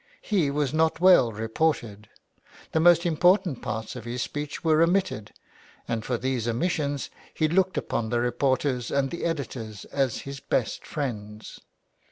[0.23, 2.09] He was not well reported.
[2.71, 5.31] The most important parts of his speech were omitted
[5.87, 10.87] and for these omissions he looked upon the reporters and the editors as his best
[10.87, 11.59] friends.